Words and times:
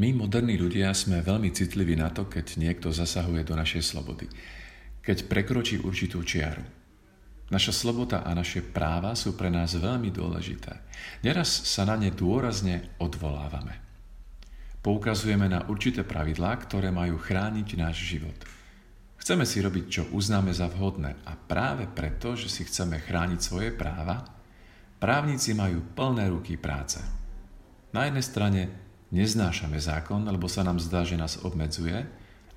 My, 0.00 0.16
moderní 0.16 0.56
ľudia, 0.56 0.96
sme 0.96 1.20
veľmi 1.20 1.52
citliví 1.52 1.92
na 1.92 2.08
to, 2.08 2.24
keď 2.24 2.56
niekto 2.56 2.88
zasahuje 2.88 3.44
do 3.44 3.52
našej 3.52 3.84
slobody. 3.84 4.32
Keď 5.04 5.28
prekročí 5.28 5.76
určitú 5.76 6.24
čiaru. 6.24 6.64
Naša 7.52 7.84
sloboda 7.84 8.24
a 8.24 8.32
naše 8.32 8.64
práva 8.64 9.12
sú 9.12 9.36
pre 9.36 9.52
nás 9.52 9.76
veľmi 9.76 10.08
dôležité. 10.08 10.72
Neraz 11.20 11.52
sa 11.68 11.84
na 11.84 12.00
ne 12.00 12.08
dôrazne 12.08 12.96
odvolávame. 12.96 13.76
Poukazujeme 14.80 15.52
na 15.52 15.68
určité 15.68 16.00
pravidlá, 16.00 16.56
ktoré 16.64 16.88
majú 16.88 17.20
chrániť 17.20 17.68
náš 17.76 18.00
život. 18.00 18.40
Chceme 19.20 19.44
si 19.44 19.60
robiť, 19.60 19.84
čo 19.92 20.02
uznáme 20.16 20.56
za 20.56 20.72
vhodné 20.72 21.12
a 21.28 21.36
práve 21.36 21.84
preto, 21.84 22.40
že 22.40 22.48
si 22.48 22.64
chceme 22.64 23.04
chrániť 23.04 23.40
svoje 23.44 23.68
práva, 23.68 24.24
právnici 24.96 25.52
majú 25.52 25.92
plné 25.92 26.32
ruky 26.32 26.56
práce. 26.56 27.04
Na 27.92 28.08
jednej 28.08 28.24
strane 28.24 28.62
Neznášame 29.10 29.82
zákon, 29.82 30.22
lebo 30.22 30.46
sa 30.46 30.62
nám 30.62 30.78
zdá, 30.78 31.02
že 31.02 31.18
nás 31.18 31.42
obmedzuje 31.42 32.06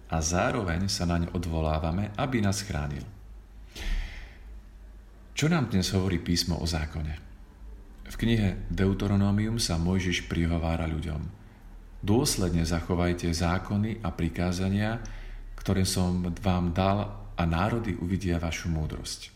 a 0.05 0.17
zároveň 0.21 0.85
sa 0.85 1.09
naň 1.09 1.33
odvolávame, 1.33 2.13
aby 2.13 2.45
nás 2.45 2.61
chránil. 2.61 3.01
Čo 5.33 5.49
nám 5.49 5.73
dnes 5.73 5.89
hovorí 5.97 6.21
písmo 6.21 6.61
o 6.61 6.69
zákone? 6.69 7.17
V 8.05 8.15
knihe 8.21 8.69
Deuteronomium 8.69 9.57
sa 9.57 9.81
Mojžiš 9.81 10.29
prihovára 10.29 10.85
ľuďom. 10.85 11.25
Dôsledne 12.05 12.61
zachovajte 12.61 13.33
zákony 13.33 14.05
a 14.05 14.13
prikázania, 14.13 15.01
ktoré 15.57 15.89
som 15.89 16.21
vám 16.37 16.69
dal 16.69 17.09
a 17.33 17.43
národy 17.49 17.97
uvidia 17.97 18.37
vašu 18.37 18.69
múdrosť. 18.69 19.33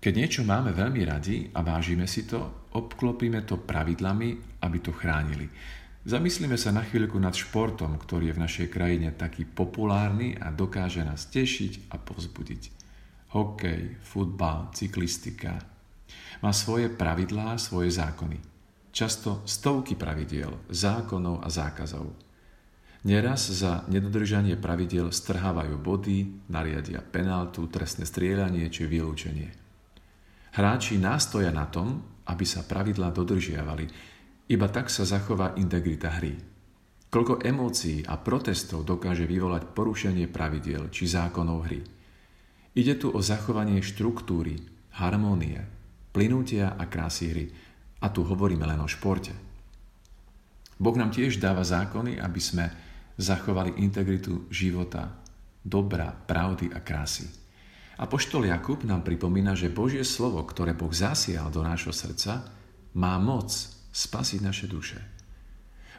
Keď 0.00 0.12
niečo 0.16 0.42
máme 0.48 0.72
veľmi 0.72 1.04
radi 1.04 1.52
a 1.52 1.60
vážime 1.60 2.08
si 2.08 2.24
to, 2.24 2.72
obklopíme 2.72 3.44
to 3.44 3.60
pravidlami, 3.60 4.49
aby 4.60 4.78
to 4.80 4.92
chránili. 4.92 5.48
Zamyslíme 6.00 6.56
sa 6.56 6.72
na 6.72 6.80
chvíľku 6.80 7.20
nad 7.20 7.36
športom, 7.36 8.00
ktorý 8.00 8.32
je 8.32 8.36
v 8.40 8.42
našej 8.44 8.68
krajine 8.72 9.12
taký 9.12 9.44
populárny 9.44 10.32
a 10.40 10.48
dokáže 10.48 11.04
nás 11.04 11.28
tešiť 11.28 11.92
a 11.92 12.00
povzbudiť. 12.00 12.62
Hokej, 13.36 14.00
futbal, 14.00 14.72
cyklistika. 14.72 15.60
Má 16.40 16.56
svoje 16.56 16.88
pravidlá, 16.88 17.60
svoje 17.60 17.92
zákony. 17.92 18.40
Často 18.90 19.44
stovky 19.44 19.94
pravidiel, 19.94 20.66
zákonov 20.72 21.44
a 21.44 21.48
zákazov. 21.52 22.10
Neraz 23.00 23.48
za 23.48 23.84
nedodržanie 23.88 24.60
pravidiel 24.60 25.08
strhávajú 25.08 25.76
body, 25.80 26.48
nariadia 26.52 27.00
penáltu, 27.00 27.64
trestné 27.68 28.04
strieľanie 28.04 28.68
či 28.68 28.84
vylúčenie. 28.84 29.48
Hráči 30.52 30.98
nástoja 30.98 31.54
na 31.54 31.64
tom, 31.70 32.02
aby 32.28 32.44
sa 32.44 32.66
pravidlá 32.66 33.14
dodržiavali. 33.14 33.86
Iba 34.50 34.66
tak 34.66 34.90
sa 34.90 35.06
zachová 35.06 35.54
integrita 35.54 36.10
hry. 36.18 36.34
Koľko 37.06 37.38
emócií 37.38 38.02
a 38.02 38.18
protestov 38.18 38.82
dokáže 38.82 39.22
vyvolať 39.22 39.70
porušenie 39.70 40.26
pravidiel 40.26 40.90
či 40.90 41.06
zákonov 41.06 41.70
hry. 41.70 41.80
Ide 42.74 42.98
tu 42.98 43.14
o 43.14 43.22
zachovanie 43.22 43.78
štruktúry, 43.78 44.58
harmónie, 44.98 45.62
plynutia 46.10 46.74
a 46.74 46.90
krásy 46.90 47.24
hry. 47.30 47.46
A 48.02 48.10
tu 48.10 48.26
hovoríme 48.26 48.66
len 48.66 48.82
o 48.82 48.90
športe. 48.90 49.30
Boh 50.80 50.96
nám 50.98 51.14
tiež 51.14 51.38
dáva 51.38 51.62
zákony, 51.62 52.18
aby 52.18 52.40
sme 52.42 52.66
zachovali 53.20 53.78
integritu 53.78 54.50
života, 54.50 55.14
dobra, 55.62 56.10
pravdy 56.10 56.74
a 56.74 56.82
krásy. 56.82 57.30
Apoštol 58.02 58.50
Jakub 58.50 58.82
nám 58.82 59.06
pripomína, 59.06 59.54
že 59.54 59.70
Božie 59.70 60.02
slovo, 60.02 60.42
ktoré 60.42 60.74
Boh 60.74 60.90
zasial 60.90 61.52
do 61.52 61.60
nášho 61.62 61.92
srdca, 61.92 62.48
má 62.96 63.14
moc 63.20 63.79
spasiť 63.90 64.40
naše 64.42 64.66
duše. 64.70 64.98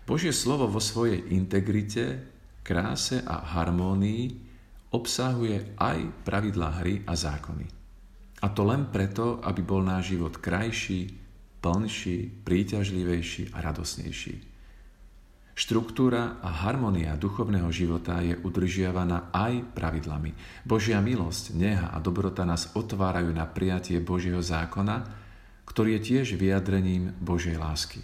Božie 0.07 0.33
slovo 0.33 0.67
vo 0.67 0.81
svojej 0.81 1.21
integrite, 1.31 2.25
kráse 2.65 3.21
a 3.21 3.41
harmónii 3.57 4.51
obsahuje 4.91 5.77
aj 5.79 6.27
pravidlá 6.27 6.83
hry 6.83 7.05
a 7.07 7.13
zákony. 7.15 7.67
A 8.41 8.47
to 8.49 8.65
len 8.65 8.89
preto, 8.89 9.39
aby 9.45 9.61
bol 9.61 9.85
náš 9.85 10.17
život 10.17 10.41
krajší, 10.41 11.13
plnší, 11.61 12.41
príťažlivejší 12.41 13.53
a 13.53 13.61
radosnejší. 13.61 14.35
Štruktúra 15.51 16.41
a 16.41 16.49
harmonia 16.65 17.13
duchovného 17.13 17.69
života 17.69 18.17
je 18.23 18.33
udržiavaná 18.33 19.29
aj 19.29 19.77
pravidlami. 19.77 20.33
Božia 20.65 20.97
milosť, 20.97 21.53
neha 21.53 21.93
a 21.93 22.01
dobrota 22.01 22.41
nás 22.47 22.73
otvárajú 22.73 23.29
na 23.29 23.45
prijatie 23.45 24.01
Božieho 24.01 24.41
zákona, 24.41 25.20
ktorý 25.71 25.95
je 25.95 26.01
tiež 26.03 26.35
vyjadrením 26.35 27.15
Božej 27.23 27.55
lásky. 27.55 28.03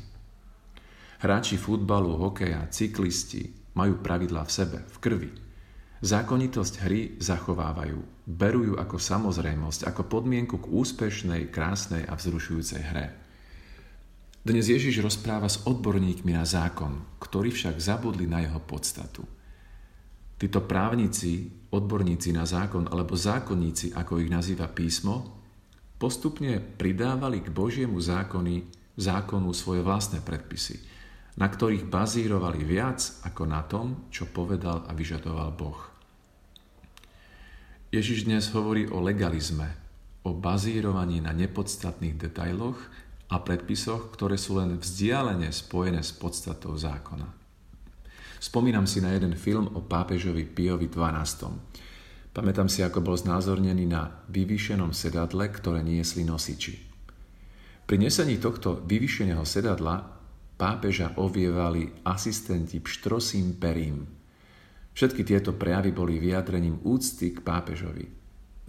Hráči 1.19 1.59
futbalu, 1.59 2.15
hokeja, 2.15 2.71
cyklisti 2.71 3.51
majú 3.75 3.99
pravidlá 3.99 4.47
v 4.47 4.55
sebe, 4.55 4.77
v 4.87 4.97
krvi. 5.03 5.31
Zákonitosť 5.99 6.73
hry 6.87 7.19
zachovávajú, 7.19 7.99
berú 8.23 8.71
ju 8.71 8.75
ako 8.79 8.95
samozrejmosť, 8.95 9.83
ako 9.83 10.07
podmienku 10.07 10.63
k 10.63 10.71
úspešnej, 10.71 11.51
krásnej 11.51 12.07
a 12.07 12.15
vzrušujúcej 12.15 12.81
hre. 12.87 13.11
Dnes 14.47 14.71
Ježiš 14.71 15.03
rozpráva 15.03 15.51
s 15.51 15.67
odborníkmi 15.67 16.31
na 16.31 16.47
zákon, 16.47 17.19
ktorí 17.19 17.51
však 17.51 17.83
zabudli 17.83 18.31
na 18.31 18.47
jeho 18.47 18.63
podstatu. 18.63 19.27
Títo 20.39 20.63
právnici, 20.63 21.51
odborníci 21.73 22.31
na 22.31 22.47
zákon 22.47 22.87
alebo 22.87 23.17
zákonníci, 23.17 23.91
ako 23.91 24.23
ich 24.23 24.31
nazýva 24.31 24.71
písmo, 24.71 25.36
postupne 25.97 26.61
pridávali 26.61 27.41
k 27.41 27.49
Božiemu 27.49 27.97
zákony, 27.97 28.69
zákonu 28.97 29.49
svoje 29.53 29.81
vlastné 29.81 30.21
predpisy, 30.21 30.81
na 31.37 31.49
ktorých 31.49 31.85
bazírovali 31.89 32.65
viac 32.65 33.21
ako 33.25 33.43
na 33.45 33.61
tom, 33.65 34.09
čo 34.09 34.29
povedal 34.29 34.85
a 34.85 34.91
vyžadoval 34.93 35.53
Boh. 35.53 35.77
Ježiš 37.93 38.25
dnes 38.29 38.49
hovorí 38.53 38.85
o 38.89 39.01
legalizme, 39.01 39.73
o 40.21 40.35
bazírovaní 40.35 41.23
na 41.23 41.31
nepodstatných 41.31 42.19
detailoch 42.19 42.77
a 43.31 43.39
predpisoch, 43.39 44.11
ktoré 44.11 44.35
sú 44.35 44.59
len 44.59 44.75
vzdialene 44.75 45.49
spojené 45.49 46.03
s 46.03 46.11
podstatou 46.11 46.75
zákona. 46.75 47.27
Spomínam 48.37 48.85
si 48.85 49.01
na 49.01 49.15
jeden 49.17 49.33
film 49.33 49.71
o 49.73 49.81
pápežovi 49.81 50.45
Piovi 50.45 50.91
XII. 50.91 51.57
Pamätám 52.37 52.69
si, 52.69 52.85
ako 52.85 53.01
bol 53.01 53.17
znázornený 53.17 53.89
na 53.89 54.21
vyvýšenom 54.29 54.93
sedadle, 54.93 55.49
ktoré 55.49 55.81
niesli 55.81 56.21
nosiči. 56.21 56.77
Pri 57.89 57.97
nesení 57.97 58.37
tohto 58.37 58.77
vyvýšeného 58.85 59.41
sedadla 59.41 60.05
pápeža 60.53 61.17
ovievali 61.17 61.89
asistenti 62.05 62.77
pštrosím 62.77 63.57
perím. 63.57 64.05
Všetky 64.93 65.25
tieto 65.25 65.57
prejavy 65.57 65.89
boli 65.89 66.21
vyjadrením 66.21 66.77
úcty 66.85 67.33
k 67.33 67.41
pápežovi. 67.41 68.05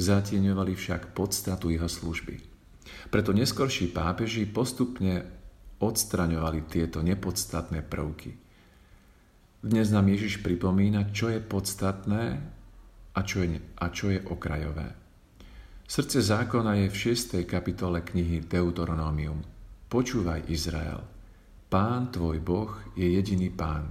Zatieňovali 0.00 0.72
však 0.72 1.12
podstatu 1.12 1.68
jeho 1.68 1.92
služby. 1.92 2.40
Preto 3.12 3.36
neskorší 3.36 3.92
pápeži 3.92 4.48
postupne 4.48 5.28
odstraňovali 5.76 6.64
tieto 6.64 7.04
nepodstatné 7.04 7.84
prvky. 7.84 8.32
Dnes 9.60 9.92
nám 9.92 10.08
Ježiš 10.08 10.40
pripomína, 10.40 11.12
čo 11.12 11.28
je 11.28 11.36
podstatné 11.36 12.56
a 13.18 13.26
čo 13.26 13.42
je, 13.42 13.58
a 13.58 13.86
čo 13.90 14.14
je 14.14 14.22
okrajové. 14.22 14.94
Srdce 15.82 16.22
zákona 16.22 16.86
je 16.86 16.86
v 16.86 16.96
6. 17.10 17.42
kapitole 17.42 18.06
knihy 18.06 18.46
Deuteronomium. 18.46 19.42
Počúvaj 19.90 20.46
Izrael. 20.46 21.02
Pán 21.66 22.14
tvoj 22.14 22.38
Boh 22.38 22.70
je 22.94 23.18
jediný 23.18 23.50
pán. 23.50 23.90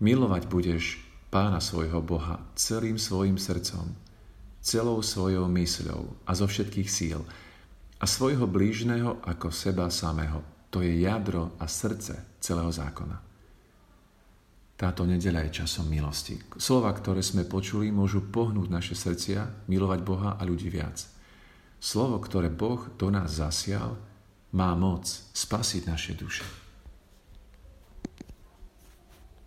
Milovať 0.00 0.48
budeš 0.48 0.96
pána 1.28 1.60
svojho 1.60 2.00
Boha 2.00 2.40
celým 2.56 2.96
svojim 2.96 3.36
srdcom, 3.36 3.92
celou 4.64 5.04
svojou 5.04 5.44
mysľou 5.52 6.24
a 6.24 6.32
zo 6.32 6.48
všetkých 6.48 6.88
síl– 6.88 7.20
a 8.02 8.06
svojho 8.06 8.50
blížneho 8.50 9.22
ako 9.22 9.54
seba 9.54 9.86
samého. 9.86 10.42
To 10.74 10.82
je 10.82 11.06
jadro 11.06 11.54
a 11.62 11.70
srdce 11.70 12.34
celého 12.42 12.74
zákona. 12.74 13.31
Táto 14.82 15.06
nedeľa 15.06 15.46
je 15.46 15.62
časom 15.62 15.86
milosti. 15.86 16.42
Slova, 16.58 16.90
ktoré 16.90 17.22
sme 17.22 17.46
počuli, 17.46 17.94
môžu 17.94 18.18
pohnúť 18.18 18.66
naše 18.66 18.94
srdcia, 18.98 19.70
milovať 19.70 20.00
Boha 20.02 20.34
a 20.34 20.42
ľudí 20.42 20.74
viac. 20.74 21.06
Slovo, 21.78 22.18
ktoré 22.18 22.50
Boh 22.50 22.90
do 22.98 23.06
nás 23.14 23.30
zasial, 23.30 23.94
má 24.50 24.74
moc 24.74 25.06
spasiť 25.06 25.82
naše 25.86 26.18
duše. 26.18 26.61